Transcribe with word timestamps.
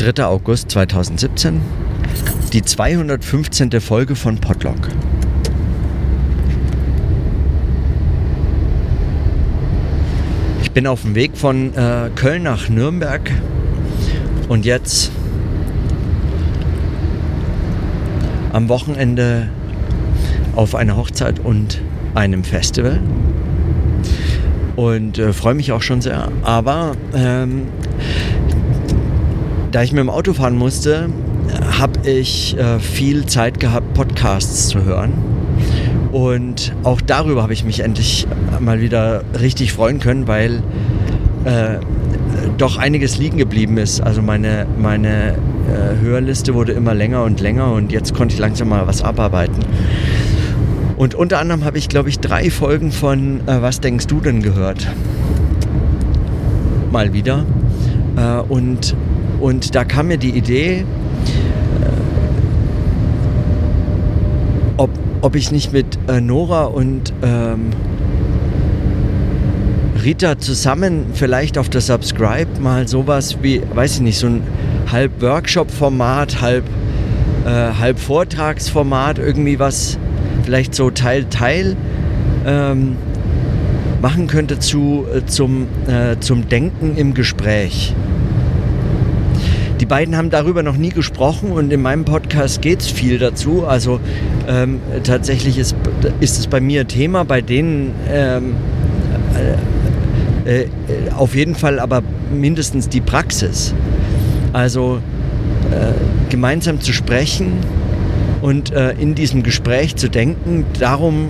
3. 0.00 0.24
August 0.24 0.70
2017, 0.70 1.60
die 2.54 2.62
215. 2.62 3.70
Folge 3.82 4.16
von 4.16 4.38
Podlog. 4.38 4.76
Ich 10.62 10.70
bin 10.70 10.86
auf 10.86 11.02
dem 11.02 11.14
Weg 11.14 11.36
von 11.36 11.74
äh, 11.74 12.08
Köln 12.14 12.44
nach 12.44 12.70
Nürnberg 12.70 13.30
und 14.48 14.64
jetzt 14.64 15.10
am 18.54 18.70
Wochenende 18.70 19.50
auf 20.56 20.74
einer 20.74 20.96
Hochzeit 20.96 21.40
und 21.40 21.82
einem 22.14 22.42
Festival 22.42 23.00
und 24.76 25.18
äh, 25.18 25.34
freue 25.34 25.52
mich 25.52 25.72
auch 25.72 25.82
schon 25.82 26.00
sehr. 26.00 26.32
Aber 26.42 26.92
ähm, 27.14 27.66
da 29.70 29.82
ich 29.82 29.92
mit 29.92 30.00
dem 30.00 30.10
Auto 30.10 30.32
fahren 30.32 30.56
musste, 30.56 31.08
habe 31.78 32.08
ich 32.08 32.56
äh, 32.58 32.78
viel 32.78 33.26
Zeit 33.26 33.60
gehabt, 33.60 33.94
Podcasts 33.94 34.68
zu 34.68 34.84
hören. 34.84 35.12
Und 36.12 36.72
auch 36.82 37.00
darüber 37.00 37.42
habe 37.42 37.52
ich 37.52 37.64
mich 37.64 37.80
endlich 37.80 38.26
mal 38.58 38.80
wieder 38.80 39.22
richtig 39.40 39.72
freuen 39.72 40.00
können, 40.00 40.26
weil 40.26 40.62
äh, 41.44 41.78
doch 42.58 42.76
einiges 42.76 43.18
liegen 43.18 43.38
geblieben 43.38 43.78
ist. 43.78 44.00
Also 44.00 44.22
meine, 44.22 44.66
meine 44.78 45.34
äh, 45.68 46.04
Hörliste 46.04 46.54
wurde 46.54 46.72
immer 46.72 46.94
länger 46.94 47.22
und 47.22 47.40
länger 47.40 47.72
und 47.72 47.92
jetzt 47.92 48.14
konnte 48.14 48.34
ich 48.34 48.40
langsam 48.40 48.68
mal 48.68 48.86
was 48.86 49.02
abarbeiten. 49.02 49.64
Und 50.96 51.14
unter 51.14 51.38
anderem 51.38 51.64
habe 51.64 51.78
ich, 51.78 51.88
glaube 51.88 52.08
ich, 52.08 52.18
drei 52.18 52.50
Folgen 52.50 52.92
von 52.92 53.40
äh, 53.46 53.62
Was 53.62 53.80
denkst 53.80 54.06
du 54.06 54.20
denn 54.20 54.42
gehört? 54.42 54.86
Mal 56.92 57.12
wieder. 57.12 57.46
Äh, 58.16 58.40
und, 58.48 58.94
und 59.40 59.74
da 59.74 59.84
kam 59.84 60.08
mir 60.08 60.18
die 60.18 60.30
Idee, 60.30 60.84
ob 65.22 65.36
ich 65.36 65.52
nicht 65.52 65.72
mit 65.72 65.98
äh, 66.08 66.20
Nora 66.20 66.64
und 66.64 67.12
ähm, 67.22 67.70
Rita 70.02 70.38
zusammen 70.38 71.06
vielleicht 71.12 71.58
auf 71.58 71.68
der 71.68 71.82
Subscribe 71.82 72.48
mal 72.60 72.88
sowas 72.88 73.36
wie, 73.42 73.62
weiß 73.74 73.96
ich 73.96 74.00
nicht, 74.00 74.18
so 74.18 74.28
ein 74.28 74.42
halb 74.90 75.20
Workshop-Format, 75.20 76.40
halb, 76.40 76.64
äh, 77.44 77.50
halb 77.50 77.98
Vortragsformat, 77.98 79.18
irgendwie 79.18 79.58
was 79.58 79.98
vielleicht 80.42 80.74
so 80.74 80.90
Teil 80.90 81.24
Teil 81.24 81.76
ähm, 82.46 82.96
machen 84.00 84.26
könnte 84.26 84.58
zu, 84.58 85.04
äh, 85.14 85.26
zum, 85.26 85.66
äh, 85.86 86.18
zum 86.20 86.48
Denken 86.48 86.96
im 86.96 87.12
Gespräch. 87.12 87.94
Die 89.80 89.86
beiden 89.86 90.14
haben 90.14 90.28
darüber 90.28 90.62
noch 90.62 90.76
nie 90.76 90.90
gesprochen 90.90 91.52
und 91.52 91.72
in 91.72 91.80
meinem 91.80 92.04
Podcast 92.04 92.60
geht 92.60 92.80
es 92.80 92.88
viel 92.88 93.18
dazu. 93.18 93.66
Also 93.66 93.98
ähm, 94.46 94.78
tatsächlich 95.04 95.56
ist, 95.56 95.74
ist 96.20 96.38
es 96.38 96.46
bei 96.46 96.60
mir 96.60 96.86
Thema, 96.86 97.24
bei 97.24 97.40
denen 97.40 97.94
ähm, 98.10 98.56
äh, 100.44 100.62
äh, 100.62 100.66
auf 101.16 101.34
jeden 101.34 101.54
Fall 101.54 101.78
aber 101.78 102.02
mindestens 102.30 102.90
die 102.90 103.00
Praxis. 103.00 103.74
Also 104.52 105.00
äh, 105.70 106.30
gemeinsam 106.30 106.80
zu 106.80 106.92
sprechen 106.92 107.52
und 108.42 108.72
äh, 108.72 108.92
in 108.92 109.14
diesem 109.14 109.42
Gespräch 109.42 109.96
zu 109.96 110.10
denken, 110.10 110.66
darum, 110.78 111.28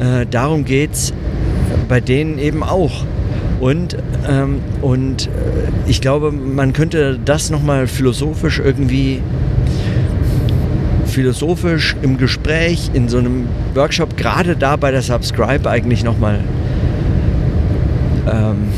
äh, 0.00 0.24
darum 0.30 0.64
geht 0.64 0.92
es 0.92 1.12
bei 1.88 2.00
denen 2.00 2.38
eben 2.38 2.62
auch. 2.62 3.04
Und, 3.64 3.96
ähm, 4.28 4.60
und 4.82 5.28
äh, 5.28 5.30
ich 5.86 6.02
glaube, 6.02 6.30
man 6.32 6.74
könnte 6.74 7.18
das 7.24 7.48
nochmal 7.48 7.86
philosophisch 7.86 8.60
irgendwie 8.62 9.22
philosophisch 11.06 11.96
im 12.02 12.18
Gespräch, 12.18 12.90
in 12.92 13.08
so 13.08 13.16
einem 13.16 13.46
Workshop, 13.74 14.18
gerade 14.18 14.54
da 14.54 14.76
bei 14.76 14.90
der 14.90 15.00
Subscribe 15.00 15.70
eigentlich 15.70 16.04
nochmal 16.04 16.40
ähm, 18.30 18.68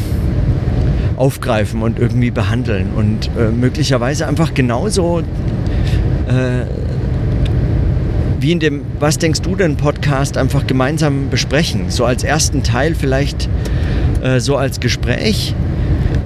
aufgreifen 1.17 1.83
und 1.83 1.99
irgendwie 1.99 2.31
behandeln 2.31 2.91
und 2.95 3.29
äh, 3.37 3.51
möglicherweise 3.51 4.29
einfach 4.29 4.55
genauso 4.55 5.19
äh, 6.29 6.65
wie 8.39 8.53
in 8.53 8.61
dem 8.61 8.83
Was 9.01 9.19
denkst 9.19 9.41
du 9.41 9.57
denn 9.57 9.77
Podcast 9.77 10.39
einfach 10.39 10.65
gemeinsam 10.69 11.29
besprechen. 11.29 11.87
So 11.89 12.05
als 12.05 12.23
ersten 12.23 12.63
Teil 12.63 12.95
vielleicht 12.95 13.49
äh, 14.27 14.41
so 14.41 14.57
als 14.57 14.81
Gespräch 14.81 15.55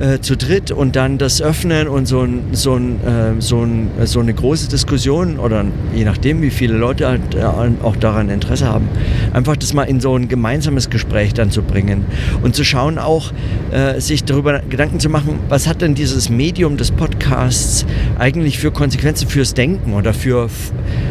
äh, 0.01 0.21
zu 0.21 0.37
dritt 0.37 0.71
und 0.71 0.97
dann 0.97 1.19
das 1.19 1.43
öffnen 1.43 1.87
und 1.87 2.07
so, 2.07 2.23
ein, 2.23 2.45
so, 2.53 2.75
ein, 2.75 3.01
äh, 3.05 3.41
so, 3.41 3.63
ein, 3.63 3.91
so 4.05 4.21
eine 4.21 4.33
große 4.33 4.69
Diskussion 4.69 5.39
oder 5.39 5.65
je 5.95 6.05
nachdem, 6.05 6.41
wie 6.41 6.51
viele 6.51 6.77
Leute 6.77 7.07
halt, 7.07 7.35
äh, 7.35 7.43
auch 7.83 7.97
daran 7.97 8.31
Interesse 8.31 8.67
haben, 8.67 8.89
einfach 9.33 9.57
das 9.57 9.75
mal 9.75 9.85
in 9.85 10.01
so 10.01 10.17
ein 10.17 10.29
gemeinsames 10.29 10.89
Gespräch 10.89 11.35
dann 11.35 11.51
zu 11.51 11.63
bringen 11.63 12.05
und 12.43 12.55
zu 12.55 12.65
schauen 12.65 12.99
auch, 12.99 13.33
äh, 13.73 14.01
sich 14.01 14.25
darüber 14.25 14.61
Gedanken 14.61 15.01
zu 15.01 15.11
machen, 15.11 15.39
was 15.49 15.67
hat 15.67 15.83
denn 15.83 15.95
dieses 15.95 16.31
Medium 16.31 16.77
des 16.79 16.91
Podcasts 16.91 17.85
eigentlich 18.19 18.59
für 18.59 18.71
Konsequenzen 18.71 19.29
fürs 19.29 19.53
Denken 19.53 19.93
oder 19.93 20.15
für, 20.15 20.49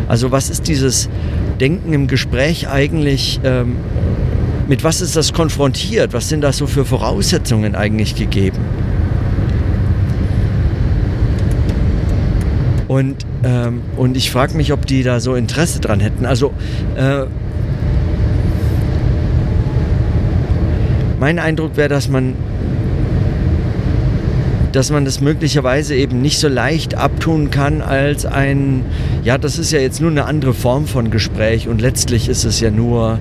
also 0.07 0.31
was 0.31 0.49
ist 0.49 0.67
dieses 0.67 1.09
Denken 1.59 1.93
im 1.93 2.07
Gespräch 2.07 2.69
eigentlich 2.69 3.39
ähm, 3.43 3.75
mit 4.69 4.83
was 4.83 5.01
ist 5.01 5.15
das 5.15 5.33
konfrontiert? 5.33 6.13
Was 6.13 6.29
sind 6.29 6.41
da 6.41 6.53
so 6.53 6.67
für 6.67 6.85
Voraussetzungen 6.85 7.73
eigentlich 7.73 8.13
gegeben? 8.15 8.59
Und, 12.87 13.25
ähm, 13.43 13.81
und 13.97 14.15
ich 14.15 14.29
frage 14.29 14.55
mich, 14.55 14.71
ob 14.71 14.85
die 14.85 15.01
da 15.01 15.19
so 15.19 15.33
Interesse 15.33 15.79
dran 15.79 15.99
hätten. 15.99 16.25
Also 16.25 16.53
äh, 16.95 17.25
mein 21.19 21.39
Eindruck 21.39 21.75
wäre, 21.75 21.89
dass 21.89 22.07
man 22.07 22.35
dass 24.71 24.91
man 24.91 25.03
das 25.03 25.19
möglicherweise 25.19 25.95
eben 25.95 26.21
nicht 26.21 26.37
so 26.37 26.47
leicht 26.47 26.93
abtun 26.93 27.49
kann 27.49 27.81
als 27.81 28.27
ein, 28.27 28.85
ja, 29.23 29.39
das 29.39 29.57
ist 29.57 29.71
ja 29.71 29.79
jetzt 29.79 29.99
nur 29.99 30.11
eine 30.11 30.25
andere 30.25 30.53
Form 30.53 30.85
von 30.85 31.09
Gespräch 31.09 31.67
und 31.67 31.81
letztlich 31.81 32.29
ist 32.29 32.43
es 32.43 32.59
ja 32.59 32.69
nur, 32.69 33.19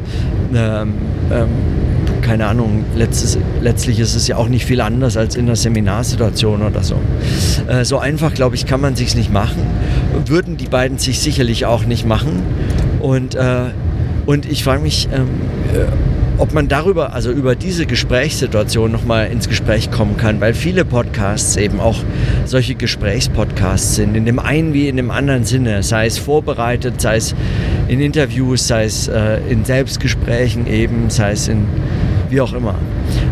ähm, 0.54 0.94
ähm, 1.30 1.48
keine 2.22 2.46
Ahnung, 2.46 2.84
letztes, 2.94 3.38
letztlich 3.62 3.98
ist 4.00 4.14
es 4.14 4.28
ja 4.28 4.36
auch 4.36 4.48
nicht 4.48 4.66
viel 4.66 4.80
anders 4.80 5.16
als 5.16 5.34
in 5.34 5.46
einer 5.46 5.56
Seminarsituation 5.56 6.62
oder 6.62 6.82
so. 6.82 6.96
Äh, 7.68 7.84
so 7.84 7.98
einfach, 7.98 8.34
glaube 8.34 8.54
ich, 8.54 8.66
kann 8.66 8.80
man 8.80 8.96
sich 8.96 9.14
nicht 9.14 9.32
machen. 9.32 9.62
Würden 10.26 10.56
die 10.56 10.66
beiden 10.66 10.98
sich 10.98 11.20
sicherlich 11.20 11.64
auch 11.66 11.84
nicht 11.84 12.06
machen. 12.06 12.42
Und, 13.00 13.34
äh, 13.34 13.70
und 14.26 14.44
ich 14.50 14.62
frage 14.62 14.82
mich, 14.82 15.08
ähm, 15.12 15.28
äh, 15.74 15.86
ob 16.38 16.54
man 16.54 16.68
darüber, 16.68 17.14
also 17.14 17.32
über 17.32 17.56
diese 17.56 17.84
Gesprächssituation 17.86 18.92
nochmal 18.92 19.26
ins 19.26 19.48
Gespräch 19.48 19.90
kommen 19.90 20.16
kann, 20.16 20.40
weil 20.40 20.54
viele 20.54 20.84
Podcasts 20.84 21.56
eben 21.56 21.80
auch 21.80 21.96
solche 22.44 22.76
Gesprächspodcasts 22.76 23.96
sind, 23.96 24.14
in 24.14 24.24
dem 24.24 24.38
einen 24.38 24.72
wie 24.72 24.88
in 24.88 24.96
dem 24.96 25.10
anderen 25.10 25.44
Sinne, 25.44 25.82
sei 25.82 26.06
es 26.06 26.16
vorbereitet, 26.18 27.00
sei 27.00 27.16
es 27.16 27.34
in 27.88 28.00
Interviews, 28.00 28.68
sei 28.68 28.84
es 28.84 29.08
äh, 29.08 29.38
in 29.48 29.64
Selbstgesprächen 29.64 30.66
eben, 30.66 31.10
sei 31.10 31.32
es 31.32 31.48
in 31.48 31.66
wie 32.30 32.40
auch 32.40 32.52
immer. 32.52 32.74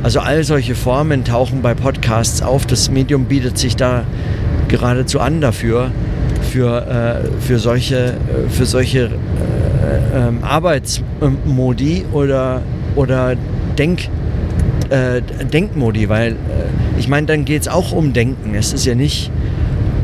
Also 0.03 0.21
all 0.21 0.43
solche 0.43 0.75
Formen 0.75 1.25
tauchen 1.25 1.61
bei 1.61 1.75
Podcasts 1.75 2.41
auf. 2.41 2.67
Das 2.67 2.91
Medium 2.91 3.27
bietet 3.27 3.59
sich 3.59 3.77
da 3.77 4.05
geradezu 4.69 5.21
an 5.21 5.41
dafür, 5.41 5.91
für, 6.50 7.22
äh, 7.22 7.43
für 7.43 7.59
solche, 7.59 7.97
äh, 7.97 8.49
für 8.49 8.65
solche 8.65 9.05
äh, 9.05 10.28
ähm, 10.28 10.39
Arbeitsmodi 10.43 12.06
oder 12.12 12.62
oder 12.94 13.37
Denk, 13.78 14.09
äh, 14.88 15.21
Denkmodi, 15.53 16.09
weil 16.09 16.33
äh, 16.33 16.37
ich 16.99 17.08
meine, 17.08 17.26
dann 17.26 17.44
geht 17.44 17.62
es 17.62 17.69
auch 17.69 17.93
um 17.93 18.14
Denken. 18.14 18.55
Es 18.55 18.73
ist 18.73 18.87
ja 18.87 18.94
nicht, 18.94 19.31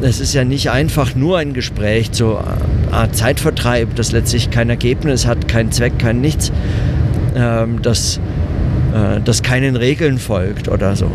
es 0.03 0.21
ist 0.21 0.35
ja 0.35 0.45
nicht 0.45 0.71
einfach 0.71 1.15
nur 1.15 1.39
ein 1.39 1.55
Gespräch 1.55 2.13
zur 2.13 2.45
Art 2.91 3.17
Zeitvertreib, 3.17 3.95
das 3.95 4.13
letztlich 4.13 4.51
kein 4.51 4.69
Ergebnis 4.69 5.27
hat, 5.27 5.49
keinen 5.49 5.71
Zweck, 5.73 5.99
kein 5.99 6.21
Nichts, 6.21 6.53
ähm, 7.37 7.81
das, 7.83 8.19
äh, 8.95 9.21
das 9.25 9.43
keinen 9.43 9.77
Regeln 9.77 10.19
folgt 10.19 10.69
oder 10.69 10.97
so. 10.97 11.11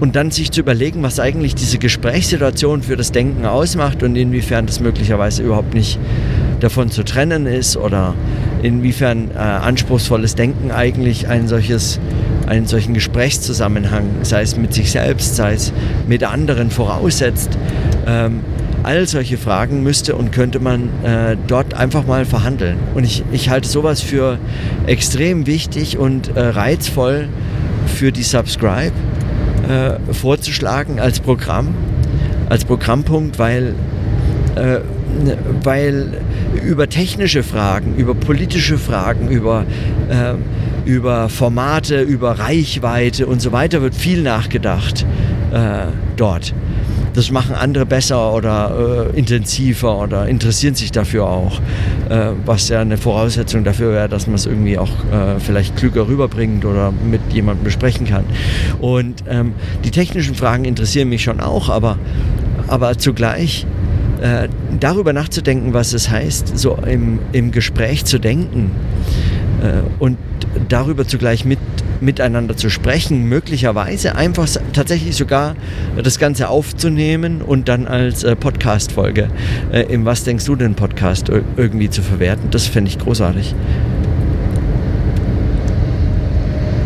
Und 0.00 0.16
dann 0.16 0.30
sich 0.30 0.52
zu 0.52 0.60
überlegen, 0.60 1.02
was 1.02 1.18
eigentlich 1.18 1.54
diese 1.54 1.78
Gesprächssituation 1.78 2.82
für 2.82 2.96
das 2.96 3.10
Denken 3.12 3.46
ausmacht 3.46 4.02
und 4.02 4.16
inwiefern 4.16 4.66
das 4.66 4.80
möglicherweise 4.80 5.42
überhaupt 5.42 5.74
nicht 5.74 5.98
davon 6.60 6.90
zu 6.90 7.04
trennen 7.04 7.46
ist 7.46 7.76
oder 7.76 8.14
inwiefern 8.62 9.30
äh, 9.34 9.38
anspruchsvolles 9.38 10.34
Denken 10.34 10.70
eigentlich 10.70 11.28
ein 11.28 11.48
solches, 11.48 12.00
einen 12.46 12.66
solchen 12.66 12.94
Gesprächszusammenhang, 12.94 14.04
sei 14.22 14.42
es 14.42 14.56
mit 14.56 14.72
sich 14.72 14.90
selbst, 14.90 15.36
sei 15.36 15.54
es 15.54 15.72
mit 16.08 16.24
anderen 16.24 16.70
voraussetzt. 16.70 17.50
Ähm, 18.08 18.40
all 18.82 19.06
solche 19.06 19.36
Fragen 19.36 19.82
müsste 19.82 20.16
und 20.16 20.32
könnte 20.32 20.60
man 20.60 20.88
äh, 21.04 21.36
dort 21.46 21.74
einfach 21.74 22.06
mal 22.06 22.24
verhandeln. 22.24 22.78
Und 22.94 23.04
ich, 23.04 23.22
ich 23.32 23.50
halte 23.50 23.68
sowas 23.68 24.00
für 24.00 24.38
extrem 24.86 25.46
wichtig 25.46 25.98
und 25.98 26.36
äh, 26.36 26.40
reizvoll 26.40 27.28
für 27.86 28.12
die 28.12 28.22
Subscribe 28.22 28.92
äh, 29.68 30.12
vorzuschlagen 30.14 31.00
als 31.00 31.20
Programm 31.20 31.74
als 32.48 32.64
Programmpunkt, 32.64 33.38
weil, 33.38 33.74
äh, 34.54 34.78
weil 35.62 36.20
über 36.64 36.88
technische 36.88 37.42
Fragen, 37.42 37.94
über 37.96 38.14
politische 38.14 38.78
Fragen, 38.78 39.28
über, 39.28 39.64
äh, 40.08 40.34
über 40.88 41.28
Formate, 41.28 42.00
über 42.00 42.38
Reichweite 42.38 43.26
und 43.26 43.40
so 43.40 43.52
weiter 43.52 43.82
wird 43.82 43.94
viel 43.94 44.22
nachgedacht 44.22 45.04
äh, 45.52 45.86
dort. 46.16 46.54
Das 47.18 47.32
machen 47.32 47.56
andere 47.56 47.84
besser 47.84 48.32
oder 48.32 49.10
äh, 49.12 49.18
intensiver 49.18 50.02
oder 50.02 50.28
interessieren 50.28 50.76
sich 50.76 50.92
dafür 50.92 51.26
auch, 51.26 51.58
äh, 52.10 52.30
was 52.46 52.68
ja 52.68 52.80
eine 52.80 52.96
Voraussetzung 52.96 53.64
dafür 53.64 53.90
wäre, 53.90 54.08
dass 54.08 54.28
man 54.28 54.36
es 54.36 54.46
irgendwie 54.46 54.78
auch 54.78 54.88
äh, 55.10 55.40
vielleicht 55.40 55.74
klüger 55.74 56.06
rüberbringt 56.06 56.64
oder 56.64 56.92
mit 56.92 57.20
jemandem 57.32 57.64
besprechen 57.64 58.06
kann. 58.06 58.24
Und 58.80 59.24
ähm, 59.28 59.54
die 59.84 59.90
technischen 59.90 60.36
Fragen 60.36 60.64
interessieren 60.64 61.08
mich 61.08 61.24
schon 61.24 61.40
auch, 61.40 61.70
aber, 61.70 61.98
aber 62.68 62.96
zugleich 62.98 63.66
äh, 64.22 64.46
darüber 64.78 65.12
nachzudenken, 65.12 65.74
was 65.74 65.94
es 65.94 66.10
heißt, 66.10 66.56
so 66.56 66.76
im, 66.86 67.18
im 67.32 67.50
Gespräch 67.50 68.04
zu 68.04 68.20
denken 68.20 68.70
äh, 69.60 69.80
und 69.98 70.18
darüber 70.68 71.04
zugleich 71.04 71.44
mit, 71.44 71.58
miteinander 72.00 72.56
zu 72.56 72.70
sprechen, 72.70 73.24
möglicherweise 73.24 74.14
einfach 74.16 74.48
tatsächlich 74.72 75.16
sogar 75.16 75.56
das 76.02 76.18
Ganze 76.18 76.48
aufzunehmen 76.48 77.42
und 77.42 77.68
dann 77.68 77.86
als 77.86 78.24
äh, 78.24 78.36
Podcast-Folge 78.36 79.28
äh, 79.72 79.82
im 79.82 80.04
Was 80.04 80.24
denkst 80.24 80.44
du 80.44 80.56
denn 80.56 80.74
Podcast 80.74 81.30
irgendwie 81.56 81.90
zu 81.90 82.02
verwerten. 82.02 82.50
Das 82.50 82.66
fände 82.66 82.90
ich 82.90 82.98
großartig. 82.98 83.54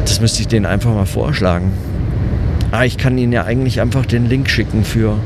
Das 0.04 0.20
müsste 0.20 0.42
ich 0.42 0.48
denen 0.48 0.66
einfach 0.66 0.92
mal 0.92 1.06
vorschlagen. 1.06 1.72
Ah, 2.70 2.84
ich 2.84 2.96
kann 2.96 3.18
Ihnen 3.18 3.32
ja 3.32 3.44
eigentlich 3.44 3.80
einfach 3.80 4.06
den 4.06 4.28
Link 4.28 4.48
schicken 4.48 4.84
für 4.84 5.18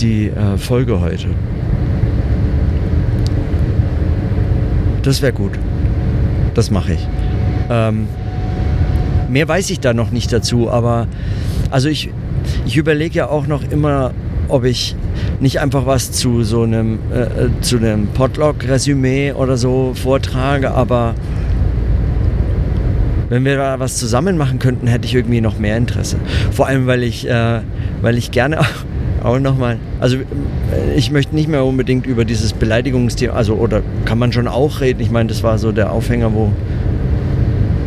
die 0.00 0.28
äh, 0.28 0.56
Folge 0.56 1.00
heute. 1.00 1.28
Das 5.02 5.22
wäre 5.22 5.32
gut. 5.32 5.52
Das 6.58 6.72
mache 6.72 6.94
ich. 6.94 7.08
Ähm, 7.70 8.08
mehr 9.28 9.46
weiß 9.46 9.70
ich 9.70 9.78
da 9.78 9.94
noch 9.94 10.10
nicht 10.10 10.32
dazu, 10.32 10.68
aber 10.68 11.06
also 11.70 11.88
ich, 11.88 12.10
ich 12.66 12.76
überlege 12.76 13.14
ja 13.14 13.28
auch 13.28 13.46
noch 13.46 13.62
immer, 13.70 14.10
ob 14.48 14.64
ich 14.64 14.96
nicht 15.38 15.60
einfach 15.60 15.86
was 15.86 16.10
zu 16.10 16.42
so 16.42 16.62
einem, 16.62 16.98
äh, 17.14 17.20
äh 17.20 17.50
zu 17.60 17.76
einem 17.76 18.08
Podlog-Resümee 18.08 19.34
oder 19.34 19.56
so 19.56 19.92
vortrage, 19.94 20.72
aber 20.72 21.14
wenn 23.28 23.44
wir 23.44 23.56
da 23.56 23.78
was 23.78 23.96
zusammen 23.96 24.36
machen 24.36 24.58
könnten, 24.58 24.88
hätte 24.88 25.06
ich 25.06 25.14
irgendwie 25.14 25.40
noch 25.40 25.60
mehr 25.60 25.76
Interesse. 25.76 26.16
Vor 26.50 26.66
allem, 26.66 26.88
weil 26.88 27.04
ich, 27.04 27.28
äh, 27.28 27.60
weil 28.02 28.18
ich 28.18 28.32
gerne 28.32 28.58
auch 29.22 29.38
nochmal, 29.38 29.78
also 30.00 30.16
äh, 30.16 30.94
ich 30.96 31.10
möchte 31.10 31.34
nicht 31.34 31.48
mehr 31.48 31.64
unbedingt 31.64 32.06
über 32.06 32.24
dieses 32.24 32.52
Beleidigungsthema, 32.52 33.34
also 33.34 33.54
oder 33.54 33.82
kann 34.04 34.18
man 34.18 34.32
schon 34.32 34.48
auch 34.48 34.80
reden. 34.80 35.00
Ich 35.00 35.10
meine, 35.10 35.28
das 35.28 35.42
war 35.42 35.58
so 35.58 35.72
der 35.72 35.92
Aufhänger, 35.92 36.32
wo, 36.34 36.52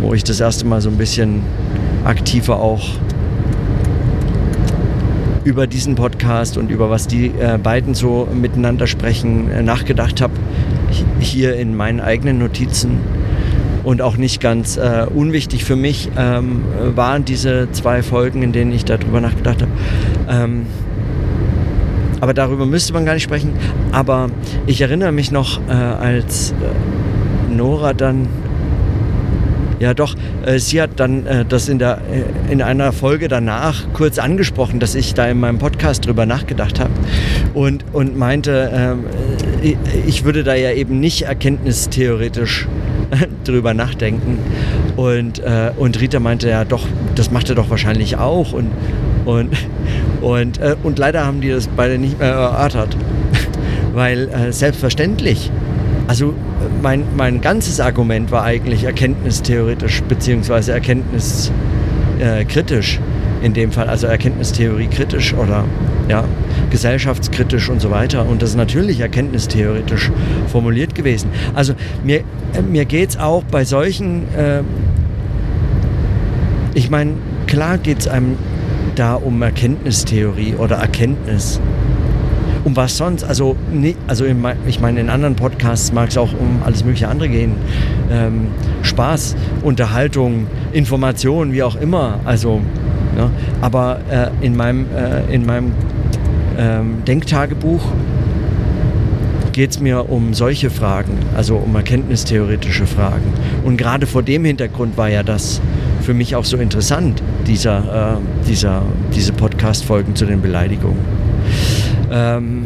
wo 0.01 0.13
ich 0.13 0.23
das 0.23 0.39
erste 0.39 0.65
Mal 0.65 0.81
so 0.81 0.89
ein 0.89 0.97
bisschen 0.97 1.41
aktiver 2.03 2.59
auch 2.59 2.81
über 5.43 5.67
diesen 5.67 5.95
Podcast 5.95 6.57
und 6.57 6.69
über 6.69 6.89
was 6.89 7.07
die 7.07 7.27
äh, 7.27 7.57
beiden 7.61 7.93
so 7.93 8.27
miteinander 8.33 8.87
sprechen 8.87 9.49
äh, 9.51 9.63
nachgedacht 9.63 10.21
habe. 10.21 10.33
Hier 11.19 11.55
in 11.55 11.75
meinen 11.75 11.99
eigenen 11.99 12.39
Notizen. 12.39 12.99
Und 13.83 14.03
auch 14.03 14.15
nicht 14.17 14.41
ganz 14.41 14.77
äh, 14.77 15.07
unwichtig 15.11 15.63
für 15.63 15.75
mich 15.75 16.09
ähm, 16.15 16.63
waren 16.95 17.25
diese 17.25 17.71
zwei 17.71 18.03
Folgen, 18.03 18.43
in 18.43 18.51
denen 18.51 18.71
ich 18.71 18.85
darüber 18.85 19.21
nachgedacht 19.21 19.63
habe. 19.63 19.71
Ähm, 20.29 20.67
aber 22.21 22.33
darüber 22.33 22.65
müsste 22.65 22.93
man 22.93 23.05
gar 23.05 23.13
nicht 23.13 23.23
sprechen. 23.23 23.53
Aber 23.91 24.29
ich 24.67 24.79
erinnere 24.79 25.11
mich 25.11 25.31
noch, 25.31 25.59
äh, 25.67 25.73
als 25.73 26.51
äh, 26.51 27.53
Nora 27.53 27.93
dann 27.93 28.27
ja, 29.81 29.95
doch. 29.95 30.15
Äh, 30.45 30.59
sie 30.59 30.79
hat 30.79 30.91
dann 30.97 31.25
äh, 31.25 31.43
das 31.43 31.67
in, 31.67 31.79
der, 31.79 32.01
äh, 32.11 32.51
in 32.53 32.61
einer 32.61 32.91
Folge 32.91 33.27
danach 33.27 33.83
kurz 33.93 34.19
angesprochen, 34.19 34.79
dass 34.79 34.93
ich 34.93 35.15
da 35.15 35.25
in 35.25 35.39
meinem 35.39 35.57
Podcast 35.57 36.05
drüber 36.05 36.27
nachgedacht 36.27 36.79
habe 36.79 36.91
und, 37.55 37.83
und 37.91 38.15
meinte, 38.15 38.69
ähm, 38.71 39.05
äh, 39.63 39.75
ich 40.05 40.23
würde 40.23 40.43
da 40.43 40.53
ja 40.53 40.71
eben 40.71 40.99
nicht 40.99 41.23
erkenntnistheoretisch 41.23 42.67
drüber 43.43 43.73
nachdenken. 43.73 44.37
Und, 44.97 45.39
äh, 45.39 45.71
und 45.75 45.99
Rita 45.99 46.19
meinte, 46.19 46.47
ja 46.47 46.63
doch, 46.63 46.85
das 47.15 47.31
macht 47.31 47.49
er 47.49 47.55
doch 47.55 47.71
wahrscheinlich 47.71 48.17
auch. 48.17 48.53
Und, 48.53 48.69
und, 49.25 49.49
und, 50.21 50.59
äh, 50.59 50.75
und 50.83 50.99
leider 50.99 51.25
haben 51.25 51.41
die 51.41 51.49
das 51.49 51.67
beide 51.67 51.97
nicht 51.97 52.19
mehr 52.19 52.29
erörtert. 52.29 52.95
Weil 53.93 54.29
äh, 54.29 54.53
selbstverständlich, 54.53 55.51
also 56.07 56.33
mein, 56.81 57.03
mein 57.15 57.41
ganzes 57.41 57.79
Argument 57.79 58.31
war 58.31 58.43
eigentlich 58.43 58.85
erkenntnistheoretisch 58.85 60.01
beziehungsweise 60.03 60.73
erkenntniskritisch 60.73 62.97
äh, 62.97 63.45
in 63.45 63.53
dem 63.53 63.71
Fall, 63.71 63.89
also 63.89 64.07
Erkenntnistheorie 64.07 64.87
kritisch 64.87 65.33
oder 65.33 65.65
ja, 66.07 66.23
gesellschaftskritisch 66.69 67.69
und 67.69 67.81
so 67.81 67.91
weiter. 67.91 68.27
Und 68.27 68.41
das 68.41 68.51
ist 68.51 68.55
natürlich 68.55 68.99
erkenntnistheoretisch 68.99 70.11
formuliert 70.47 70.95
gewesen. 70.95 71.29
Also 71.53 71.73
mir, 72.03 72.19
äh, 72.53 72.61
mir 72.61 72.85
geht 72.85 73.09
es 73.09 73.17
auch 73.17 73.43
bei 73.43 73.65
solchen, 73.65 74.23
äh, 74.35 74.61
ich 76.73 76.89
meine, 76.89 77.13
klar 77.47 77.77
geht 77.77 77.99
es 77.99 78.07
einem 78.07 78.37
da 78.95 79.15
um 79.15 79.41
Erkenntnistheorie 79.41 80.55
oder 80.55 80.77
Erkenntnis. 80.77 81.59
Um 82.63 82.75
was 82.75 82.95
sonst? 82.95 83.23
Also, 83.23 83.55
nee, 83.71 83.95
also 84.07 84.23
in, 84.25 84.45
ich 84.67 84.79
meine, 84.79 84.99
in 84.99 85.09
anderen 85.09 85.35
Podcasts 85.35 85.91
mag 85.91 86.09
es 86.09 86.17
auch 86.17 86.31
um 86.33 86.61
alles 86.63 86.83
mögliche 86.83 87.07
andere 87.07 87.29
gehen. 87.29 87.53
Ähm, 88.11 88.47
Spaß, 88.83 89.35
Unterhaltung, 89.63 90.45
Information, 90.71 91.53
wie 91.53 91.63
auch 91.63 91.75
immer. 91.75 92.19
Also, 92.23 92.61
ja, 93.17 93.31
aber 93.61 93.99
äh, 94.11 94.45
in 94.45 94.55
meinem, 94.55 94.85
äh, 94.95 95.33
in 95.33 95.45
meinem 95.45 95.71
ähm, 96.57 97.03
Denktagebuch 97.07 97.81
geht 99.51 99.71
es 99.71 99.79
mir 99.79 100.09
um 100.09 100.33
solche 100.33 100.69
Fragen, 100.69 101.17
also 101.35 101.55
um 101.55 101.75
erkenntnistheoretische 101.75 102.85
Fragen. 102.85 103.33
Und 103.63 103.77
gerade 103.77 104.07
vor 104.07 104.23
dem 104.23 104.45
Hintergrund 104.45 104.97
war 104.97 105.09
ja 105.09 105.23
das 105.23 105.61
für 106.01 106.13
mich 106.13 106.35
auch 106.35 106.45
so 106.45 106.57
interessant, 106.57 107.21
dieser, 107.47 108.17
äh, 108.17 108.47
dieser, 108.47 108.83
diese 109.13 109.33
Podcast-Folgen 109.33 110.15
zu 110.15 110.25
den 110.25 110.41
Beleidigungen. 110.41 110.99
Ähm, 112.11 112.65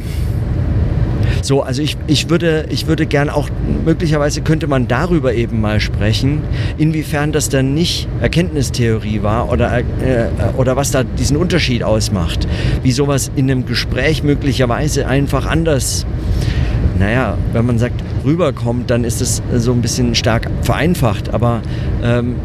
so, 1.42 1.62
also 1.62 1.82
ich, 1.84 1.96
ich, 2.08 2.30
würde, 2.30 2.66
ich 2.70 2.88
würde 2.88 3.06
gern 3.06 3.30
auch, 3.30 3.50
möglicherweise 3.86 4.42
könnte 4.42 4.66
man 4.66 4.88
darüber 4.88 5.34
eben 5.34 5.62
mal 5.62 5.80
sprechen, 5.80 6.42
inwiefern 6.78 7.32
das 7.32 7.50
dann 7.50 7.76
nicht 7.76 8.08
Erkenntnistheorie 8.20 9.22
war 9.22 9.52
oder, 9.52 9.78
äh, 9.78 9.84
oder 10.58 10.76
was 10.76 10.90
da 10.90 11.04
diesen 11.04 11.38
Unterschied 11.38 11.84
ausmacht. 11.84 12.48
Wie 12.82 12.92
sowas 12.92 13.32
in 13.36 13.50
einem 13.50 13.66
Gespräch 13.68 14.24
möglicherweise 14.24 15.08
einfach 15.08 15.46
anders, 15.46 16.06
naja, 16.98 17.38
wenn 17.54 17.66
man 17.66 17.78
sagt, 17.78 18.02
rüberkommt, 18.24 18.90
dann 18.90 19.04
ist 19.04 19.22
es 19.22 19.44
so 19.56 19.72
ein 19.72 19.82
bisschen 19.82 20.16
stark 20.16 20.50
vereinfacht, 20.64 21.32
aber 21.34 21.62
ähm, 22.04 22.36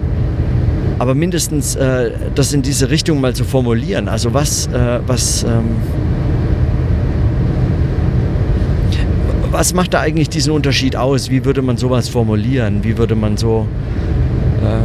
aber 1.01 1.15
mindestens 1.15 1.77
äh, 1.77 2.11
das 2.35 2.53
in 2.53 2.61
diese 2.61 2.91
Richtung 2.91 3.23
mal 3.23 3.35
zu 3.35 3.45
formulieren. 3.45 4.07
Also 4.07 4.35
was, 4.35 4.67
äh, 4.67 5.01
was, 5.07 5.45
ähm, 5.45 5.79
was 9.51 9.73
macht 9.73 9.95
da 9.95 10.01
eigentlich 10.01 10.29
diesen 10.29 10.53
Unterschied 10.53 10.97
aus? 10.97 11.31
Wie 11.31 11.47
würde 11.47 11.63
man 11.63 11.79
sowas 11.79 12.11
formulieren? 12.11 12.85
Wie 12.85 12.99
würde 12.99 13.15
man 13.15 13.39
so, 13.39 13.67
äh, 14.63 14.83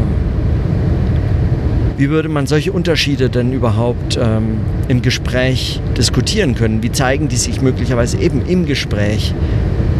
wie 2.00 2.10
würde 2.10 2.30
man 2.30 2.48
solche 2.48 2.72
Unterschiede 2.72 3.30
denn 3.30 3.52
überhaupt 3.52 4.18
ähm, 4.18 4.60
im 4.88 5.02
Gespräch 5.02 5.82
diskutieren 5.98 6.56
können? 6.56 6.82
Wie 6.82 6.94
zeigen 6.94 7.28
die 7.28 7.36
sich 7.36 7.62
möglicherweise 7.62 8.20
eben 8.20 8.42
im 8.46 8.66
Gespräch, 8.66 9.34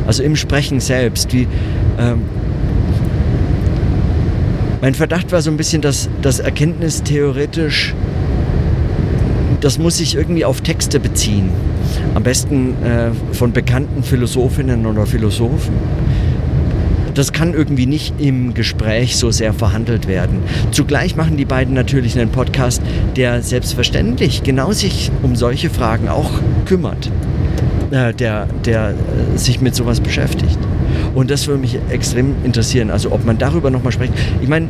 also 0.08 0.24
im 0.24 0.38
Sprechen 0.38 0.80
selbst? 0.80 1.34
Wie, 1.34 1.46
ähm, 2.00 2.22
mein 4.86 4.94
Verdacht 4.94 5.32
war 5.32 5.42
so 5.42 5.50
ein 5.50 5.58
bisschen, 5.58 5.82
dass 5.82 6.10
das 6.22 6.38
erkenntnistheoretisch, 6.38 7.96
das 9.60 9.80
muss 9.80 9.98
sich 9.98 10.14
irgendwie 10.14 10.46
auf 10.46 10.62
Texte 10.62 11.00
beziehen. 11.00 11.50
Am 12.14 12.22
besten 12.22 12.76
äh, 12.84 13.10
von 13.32 13.52
bekannten 13.52 14.04
Philosophinnen 14.04 14.86
oder 14.86 15.08
Philosophen. 15.08 15.74
Das 17.16 17.34
kann 17.34 17.56
irgendwie 17.56 17.88
nicht 17.88 18.14
im 18.22 18.54
Gespräch 18.54 19.18
so 19.18 19.32
sehr 19.32 19.54
verhandelt 19.54 20.08
werden. 20.08 20.44
Zugleich 20.70 21.16
machen 21.16 21.36
die 21.36 21.46
beiden 21.46 21.74
natürlich 21.74 22.16
einen 22.20 22.30
Podcast, 22.30 22.80
der 23.16 23.42
selbstverständlich 23.42 24.44
genau 24.44 24.72
sich 24.72 25.10
um 25.24 25.36
solche 25.36 25.72
Fragen 25.72 26.10
auch 26.10 26.30
kümmert, 26.66 27.10
äh, 27.90 28.14
der, 28.14 28.46
der 28.66 28.90
äh, 28.90 29.36
sich 29.36 29.62
mit 29.62 29.74
sowas 29.74 30.00
beschäftigt. 30.00 30.60
Und 31.16 31.32
das 31.32 31.48
würde 31.48 31.62
mich 31.62 31.80
extrem 31.90 32.36
interessieren, 32.44 32.92
also 32.92 33.12
ob 33.14 33.26
man 33.26 33.38
darüber 33.38 33.72
nochmal 33.72 33.94
spricht. 33.94 34.14
Ich 34.42 34.50
meine, 34.50 34.68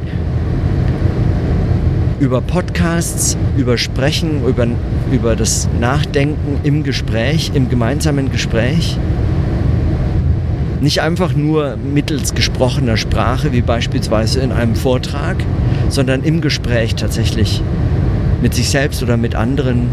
über 2.20 2.40
Podcasts, 2.40 3.36
über 3.58 3.80
Sprechen, 3.80 4.46
über, 4.48 4.68
über 5.12 5.36
das 5.36 5.68
Nachdenken 5.80 6.60
im 6.64 6.84
Gespräch, 6.84 7.52
im 7.56 7.68
gemeinsamen 7.68 8.32
Gespräch. 8.32 8.98
Nicht 10.82 11.02
einfach 11.02 11.34
nur 11.36 11.78
mittels 11.78 12.36
gesprochener 12.36 12.96
Sprache, 12.96 13.52
wie 13.52 13.62
beispielsweise 13.62 14.40
in 14.40 14.52
einem 14.52 14.76
Vortrag, 14.76 15.38
sondern 15.90 16.24
im 16.24 16.42
Gespräch 16.42 16.94
tatsächlich 16.94 17.64
mit 18.42 18.54
sich 18.54 18.70
selbst 18.70 19.02
oder 19.02 19.18
mit 19.18 19.34
anderen. 19.34 19.90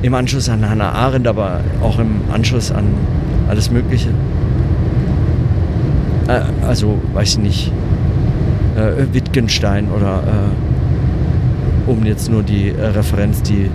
Im 0.00 0.14
Anschluss 0.14 0.48
an 0.48 0.68
Hannah 0.68 0.92
Arendt, 0.92 1.26
aber 1.26 1.60
auch 1.82 1.98
im 1.98 2.22
Anschluss 2.32 2.72
an 2.72 2.86
alles 3.50 3.70
Mögliche. 3.70 4.08
Äh, 6.28 6.40
also, 6.66 6.98
weiß 7.12 7.32
ich 7.32 7.38
nicht, 7.38 7.72
äh, 8.76 9.12
Wittgenstein 9.12 9.88
oder 9.90 10.22
äh, 10.26 11.90
um 11.90 12.04
jetzt 12.04 12.30
nur 12.30 12.42
die 12.42 12.68
äh, 12.68 12.86
Referenz, 12.86 13.42
die 13.42 13.70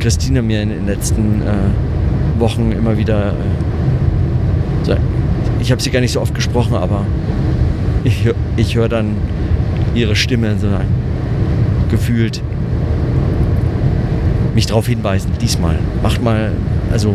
Christina 0.00 0.40
mir 0.40 0.62
in 0.62 0.70
den 0.70 0.86
letzten 0.86 1.42
äh, 1.42 2.40
Wochen 2.40 2.72
immer 2.72 2.96
wieder. 2.96 3.28
Äh, 3.28 4.96
ich 5.60 5.70
habe 5.70 5.82
sie 5.82 5.90
gar 5.90 6.00
nicht 6.00 6.12
so 6.12 6.22
oft 6.22 6.34
gesprochen, 6.34 6.74
aber 6.74 7.04
ich, 8.02 8.26
ich 8.56 8.76
höre 8.76 8.88
dann 8.88 9.14
ihre 9.94 10.16
Stimme 10.16 10.56
so 10.58 10.68
gefühlt 11.90 12.42
mich 14.54 14.66
darauf 14.66 14.86
hinweisen, 14.86 15.30
diesmal. 15.40 15.78
Macht 16.02 16.22
mal, 16.22 16.52
also 16.90 17.14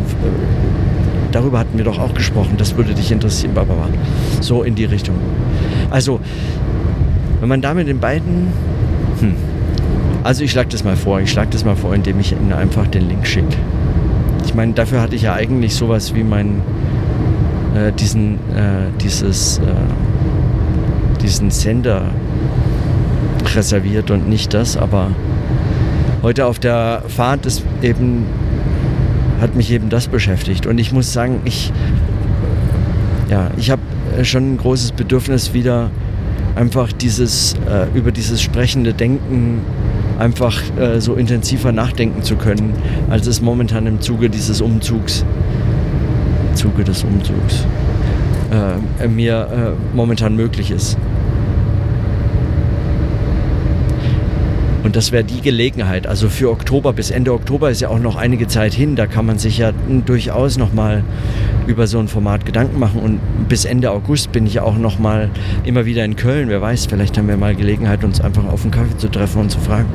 darüber 1.36 1.60
hatten 1.60 1.78
wir 1.78 1.84
doch 1.84 2.00
auch 2.00 2.14
gesprochen, 2.14 2.56
das 2.58 2.78
würde 2.78 2.94
dich 2.94 3.12
interessieren, 3.12 3.54
Barbara. 3.54 3.90
So 4.40 4.64
in 4.64 4.74
die 4.74 4.86
Richtung. 4.86 5.16
Also, 5.92 6.22
wenn 7.42 7.50
man 7.50 7.62
da 7.62 7.74
mit 7.74 7.88
den 7.88 8.00
beiden. 8.00 8.48
Hm, 9.20 9.36
also 10.24 10.44
ich 10.44 10.52
schlage 10.52 10.70
das 10.70 10.84
mal 10.84 10.96
vor. 10.96 11.20
Ich 11.20 11.30
schlage 11.32 11.50
das 11.52 11.66
mal 11.66 11.76
vor, 11.76 11.94
indem 11.94 12.20
ich 12.20 12.32
Ihnen 12.32 12.54
einfach 12.54 12.88
den 12.88 13.08
Link 13.10 13.28
schicke. 13.28 13.58
Ich 14.46 14.56
meine, 14.56 14.74
dafür 14.74 15.02
hatte 15.02 15.16
ich 15.16 15.24
ja 15.24 15.34
eigentlich 15.34 15.76
sowas 15.76 16.16
wie 16.16 16.24
mein 16.24 16.62
äh, 17.76 17.92
diesen 17.92 18.36
äh, 18.56 18.90
dieses 19.02 19.60
äh, 19.60 19.62
diesen 21.22 21.52
Sender 21.52 22.04
reserviert 23.54 24.10
und 24.10 24.30
nicht 24.30 24.54
das, 24.54 24.78
aber 24.78 25.12
heute 26.24 26.46
auf 26.46 26.60
der 26.60 27.04
Fahrt 27.08 27.46
ist 27.46 27.64
eben 27.82 28.26
hat 29.40 29.56
mich 29.56 29.72
eben 29.72 29.90
das 29.90 30.08
beschäftigt 30.08 30.66
und 30.66 30.78
ich 30.78 30.92
muss 30.92 31.14
sagen, 31.14 31.42
ich 31.46 31.72
ja, 33.30 33.50
ich 33.58 33.72
habe 33.72 33.82
schon 34.24 34.54
ein 34.54 34.58
großes 34.58 34.92
Bedürfnis 34.92 35.54
wieder 35.54 35.90
einfach 36.56 36.92
dieses 36.94 37.56
äh, 37.70 37.88
über 37.98 38.12
dieses 38.12 38.42
sprechende 38.42 38.94
Denken 38.94 39.62
einfach 40.20 40.62
äh, 40.78 41.02
so 41.02 41.16
intensiver 41.16 41.72
nachdenken 41.72 42.24
zu 42.24 42.36
können, 42.36 42.74
als 43.10 43.28
es 43.28 43.42
momentan 43.42 43.88
im 43.88 44.00
Zuge 44.00 44.30
dieses 44.30 44.62
Umzugs 44.62 45.26
Zuge 46.56 46.84
des 46.84 47.04
Umzugs 47.04 47.66
äh, 49.02 49.08
mir 49.08 49.76
äh, 49.76 49.96
momentan 49.96 50.36
möglich 50.36 50.72
ist. 50.72 50.98
Und 54.86 54.96
das 54.96 55.12
wäre 55.12 55.24
die 55.24 55.42
Gelegenheit. 55.42 56.06
Also 56.06 56.30
für 56.30 56.52
Oktober 56.52 56.94
bis 56.94 57.10
Ende 57.10 57.34
Oktober 57.34 57.72
ist 57.72 57.82
ja 57.82 57.90
auch 57.90 57.98
noch 57.98 58.18
einige 58.18 58.48
Zeit 58.48 58.72
hin. 58.72 58.96
Da 58.96 59.08
kann 59.08 59.26
man 59.26 59.40
sich 59.40 59.58
ja 59.58 59.72
durchaus 60.06 60.60
nochmal 60.60 61.04
über 61.66 61.88
so 61.88 61.98
ein 61.98 62.08
Format 62.08 62.46
Gedanken 62.46 62.78
machen. 62.78 63.02
Und 63.02 63.20
bis 63.50 63.66
Ende 63.66 63.90
August 63.90 64.32
bin 64.32 64.46
ich 64.46 64.60
auch 64.60 64.78
nochmal 64.78 65.32
immer 65.64 65.88
wieder 65.88 66.06
in 66.06 66.16
Köln. 66.16 66.50
Wer 66.50 66.62
weiß, 66.62 66.86
vielleicht 66.86 67.18
haben 67.18 67.28
wir 67.28 67.36
mal 67.36 67.56
Gelegenheit, 67.56 68.04
uns 68.04 68.22
einfach 68.22 68.46
auf 68.46 68.62
einen 68.62 68.70
Kaffee 68.70 68.96
zu 68.96 69.08
treffen 69.08 69.42
und 69.42 69.50
zu 69.50 69.58
fragen, 69.58 69.90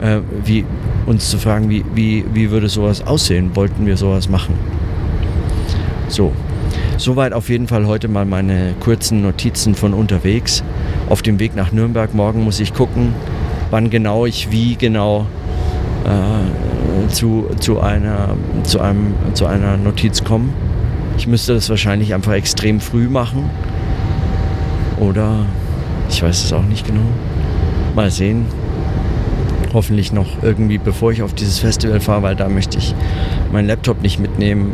äh, 0.00 0.20
wie, 0.46 0.64
uns 1.04 1.28
zu 1.28 1.36
fragen, 1.36 1.68
wie, 1.68 1.84
wie, 1.94 2.24
wie 2.32 2.50
würde 2.50 2.70
sowas 2.70 3.06
aussehen? 3.06 3.50
Wollten 3.54 3.84
wir 3.84 3.98
sowas 3.98 4.30
machen? 4.30 4.54
So. 6.08 6.32
Soweit 6.96 7.34
auf 7.34 7.50
jeden 7.50 7.68
Fall 7.68 7.86
heute 7.86 8.08
mal 8.08 8.24
meine 8.24 8.72
kurzen 8.80 9.20
Notizen 9.20 9.74
von 9.74 9.92
unterwegs. 9.92 10.64
Auf 11.10 11.20
dem 11.20 11.38
Weg 11.38 11.54
nach 11.54 11.70
Nürnberg 11.70 12.14
morgen 12.14 12.42
muss 12.42 12.60
ich 12.60 12.72
gucken, 12.72 13.12
wann 13.70 13.90
genau 13.90 14.26
ich 14.26 14.50
wie 14.50 14.76
genau 14.76 15.26
äh, 16.04 17.08
zu, 17.08 17.46
zu, 17.60 17.80
einer, 17.80 18.36
zu, 18.64 18.80
einem, 18.80 19.14
zu 19.34 19.46
einer 19.46 19.76
Notiz 19.76 20.24
komme. 20.24 20.48
Ich 21.18 21.26
müsste 21.26 21.54
das 21.54 21.68
wahrscheinlich 21.70 22.14
einfach 22.14 22.32
extrem 22.32 22.80
früh 22.80 23.08
machen. 23.08 23.50
Oder 24.98 25.46
ich 26.08 26.22
weiß 26.22 26.44
es 26.44 26.52
auch 26.52 26.64
nicht 26.64 26.86
genau. 26.86 27.06
Mal 27.94 28.10
sehen. 28.10 28.46
Hoffentlich 29.72 30.12
noch 30.12 30.42
irgendwie, 30.42 30.78
bevor 30.78 31.12
ich 31.12 31.22
auf 31.22 31.34
dieses 31.34 31.58
Festival 31.58 32.00
fahre, 32.00 32.22
weil 32.22 32.36
da 32.36 32.48
möchte 32.48 32.78
ich 32.78 32.94
meinen 33.52 33.66
Laptop 33.66 34.02
nicht 34.02 34.18
mitnehmen. 34.18 34.72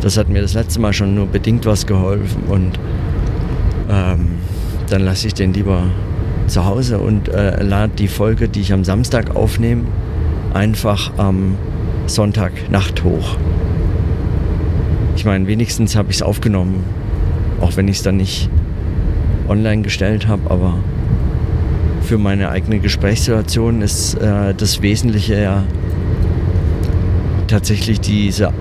Das 0.00 0.16
hat 0.16 0.28
mir 0.28 0.42
das 0.42 0.54
letzte 0.54 0.80
Mal 0.80 0.92
schon 0.92 1.14
nur 1.14 1.26
bedingt 1.26 1.66
was 1.66 1.86
geholfen 1.86 2.44
und 2.48 2.78
ähm, 3.90 4.38
dann 4.88 5.02
lasse 5.02 5.26
ich 5.26 5.34
den 5.34 5.52
lieber 5.52 5.84
zu 6.46 6.64
Hause 6.64 6.98
und 6.98 7.28
äh, 7.28 7.62
lade 7.62 7.92
die 7.96 8.08
Folge, 8.08 8.48
die 8.48 8.60
ich 8.60 8.72
am 8.72 8.84
Samstag 8.84 9.34
aufnehme, 9.36 9.84
einfach 10.54 11.12
am 11.16 11.56
Sonntagnacht 12.06 13.04
hoch. 13.04 13.36
Ich 15.16 15.24
meine, 15.24 15.46
wenigstens 15.46 15.96
habe 15.96 16.10
ich 16.10 16.16
es 16.16 16.22
aufgenommen, 16.22 16.84
auch 17.60 17.76
wenn 17.76 17.88
ich 17.88 17.98
es 17.98 18.02
dann 18.02 18.16
nicht 18.16 18.50
online 19.48 19.82
gestellt 19.82 20.26
habe, 20.26 20.50
aber 20.50 20.74
für 22.02 22.18
meine 22.18 22.48
eigene 22.48 22.78
Gesprächssituation 22.78 23.82
ist 23.82 24.14
äh, 24.14 24.54
das 24.54 24.82
Wesentliche 24.82 25.40
ja 25.40 25.62
tatsächlich 27.46 28.00
diese, 28.00 28.52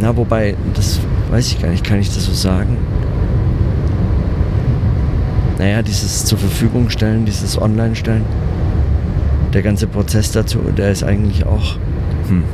na 0.00 0.16
wobei, 0.16 0.56
das 0.74 0.98
weiß 1.30 1.52
ich 1.52 1.62
gar 1.62 1.70
nicht, 1.70 1.84
kann 1.84 2.00
ich 2.00 2.08
das 2.08 2.24
so 2.24 2.32
sagen? 2.32 2.76
Naja, 5.60 5.82
dieses 5.82 6.24
zur 6.24 6.38
Verfügung 6.38 6.88
stellen, 6.88 7.26
dieses 7.26 7.60
Online 7.60 7.94
stellen, 7.94 8.24
der 9.52 9.60
ganze 9.60 9.86
Prozess 9.86 10.32
dazu, 10.32 10.58
der 10.74 10.90
ist 10.90 11.04
eigentlich 11.04 11.44
auch, 11.44 11.76
hm. 12.28 12.44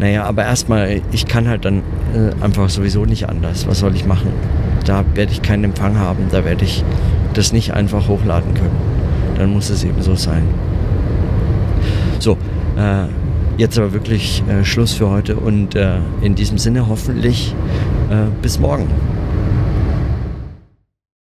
Naja, 0.00 0.24
aber 0.24 0.44
erstmal, 0.44 1.02
ich 1.12 1.26
kann 1.26 1.46
halt 1.46 1.66
dann 1.66 1.82
äh, 2.14 2.42
einfach 2.42 2.70
sowieso 2.70 3.04
nicht 3.04 3.28
anders. 3.28 3.66
Was 3.66 3.80
soll 3.80 3.94
ich 3.94 4.06
machen? 4.06 4.30
Da 4.86 5.04
werde 5.14 5.32
ich 5.32 5.42
keinen 5.42 5.64
Empfang 5.64 5.98
haben, 5.98 6.28
da 6.30 6.46
werde 6.46 6.64
ich 6.64 6.82
das 7.34 7.52
nicht 7.52 7.74
einfach 7.74 8.08
hochladen 8.08 8.54
können. 8.54 8.76
Dann 9.36 9.52
muss 9.52 9.68
es 9.68 9.84
eben 9.84 10.00
so 10.00 10.14
sein. 10.14 10.44
So, 12.20 12.38
äh, 12.78 13.04
jetzt 13.58 13.76
aber 13.76 13.92
wirklich 13.92 14.42
äh, 14.48 14.64
Schluss 14.64 14.94
für 14.94 15.10
heute 15.10 15.36
und 15.36 15.74
äh, 15.74 15.96
in 16.22 16.36
diesem 16.36 16.56
Sinne 16.56 16.88
hoffentlich 16.88 17.54
äh, 18.08 18.30
bis 18.40 18.58
morgen. 18.58 18.86